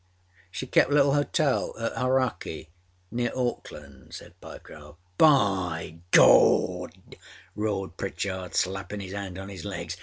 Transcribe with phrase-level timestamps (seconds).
[0.51, 4.97] â âShe kepâ a little hotel at Haurakiânear Auckland,â said Pyecroft.
[5.19, 7.19] âBy Gawd!â
[7.55, 9.93] roared Pritchard, slapping his hand on his leg.